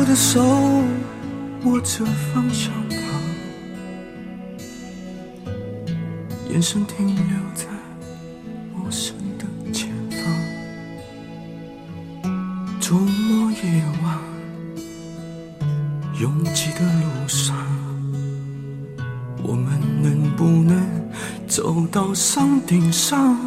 [0.00, 0.40] 我的手
[1.64, 2.98] 握着方向盘，
[6.48, 7.66] 眼神停留在
[8.74, 10.18] 陌生的前方。
[12.80, 14.18] 周末夜晚，
[16.18, 17.54] 拥挤的路上，
[19.42, 20.82] 我们能不能
[21.46, 23.38] 走到山顶上？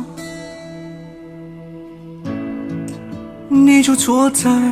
[3.50, 4.72] 你就坐在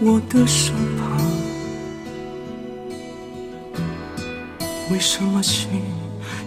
[0.00, 1.03] 我的身旁，
[4.94, 5.82] 为什么心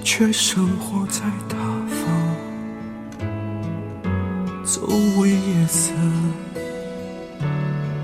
[0.06, 1.58] 却生活在他
[1.90, 2.08] 方？
[4.64, 4.88] 周
[5.20, 5.92] 围夜色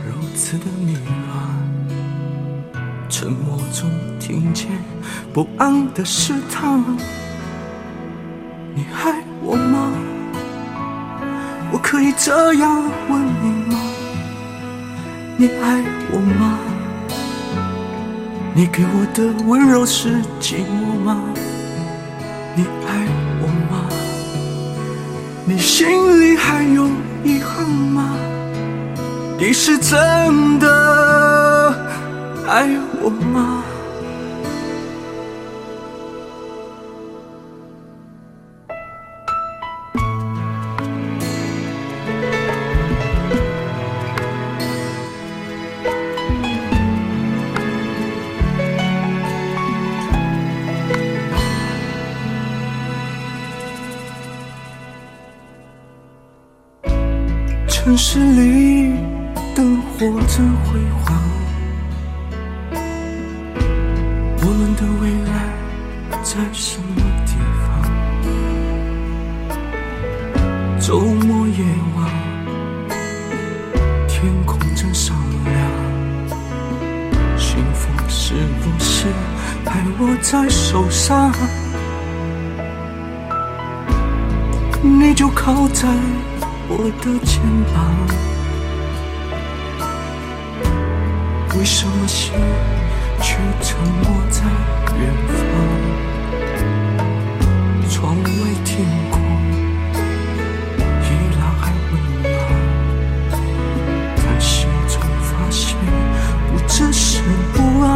[0.05, 4.67] 如此的迷乱，沉默中听见
[5.31, 6.77] 不安的试探。
[8.75, 9.93] 你爱我吗？
[11.71, 13.79] 我可以这样问你吗？
[15.37, 16.59] 你爱我吗？
[18.55, 21.23] 你给我的温柔是寂寞吗？
[22.55, 23.07] 你爱
[23.41, 23.89] 我吗？
[25.43, 25.87] 你心
[26.21, 26.87] 里还有
[27.23, 28.15] 遗憾吗？
[29.39, 30.67] 你是真的
[32.47, 32.69] 爱
[33.01, 33.63] 我吗？
[57.83, 58.93] 城市里
[59.53, 61.21] 灯火真辉煌，
[64.37, 65.33] 我们的未来
[66.23, 67.83] 在什么地方？
[70.79, 71.61] 周末夜
[71.97, 72.09] 晚，
[74.07, 75.13] 天空真闪
[75.43, 75.53] 亮，
[77.37, 79.07] 幸福是不是
[79.65, 81.33] 还握在手上？
[84.81, 85.85] 你就靠在。
[86.75, 87.39] 我的肩
[87.71, 87.77] 膀，
[91.55, 92.33] 为什么心
[93.21, 94.41] 却沉默在
[94.97, 95.39] 远方？
[97.87, 98.25] 窗外
[98.65, 99.21] 天空
[101.03, 101.05] 依
[101.37, 102.33] 然还温暖，
[104.17, 105.77] 但心中发现
[106.49, 107.21] 不只是
[107.53, 107.87] 不安。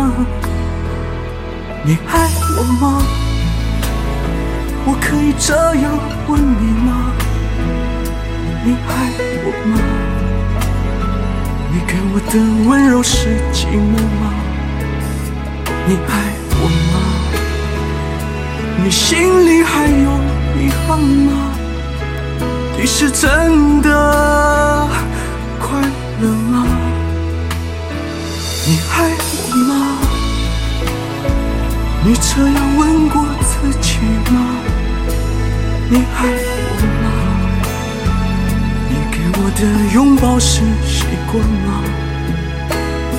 [1.83, 3.01] 你爱我吗？
[4.85, 7.11] 我可以这样问你吗？
[8.67, 8.79] 你爱
[9.45, 9.79] 我吗？
[11.71, 12.33] 你给我的
[12.69, 14.23] 温柔是寂寞吗？
[15.87, 16.11] 你爱
[16.51, 16.95] 我吗？
[18.83, 19.07] 你心
[19.47, 20.19] 里还有
[20.59, 21.53] 遗憾吗？
[22.77, 23.87] 你是真的
[25.61, 25.79] 快
[26.19, 26.67] 乐吗？
[28.65, 28.95] 你爱
[29.31, 29.31] 我
[29.69, 29.71] 吗？
[32.03, 33.99] 你这样问过自己
[34.29, 34.35] 吗？
[35.89, 36.19] 你爱
[39.59, 41.81] 的拥抱是习惯吗？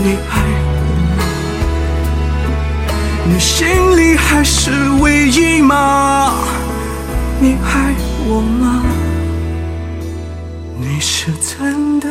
[0.01, 0.39] 你爱
[0.71, 0.79] 我
[1.17, 1.21] 吗？
[3.27, 3.67] 你心
[3.97, 6.33] 里还是唯一吗？
[7.41, 7.93] 你爱
[8.25, 8.85] 我吗？
[10.79, 12.08] 你是真的？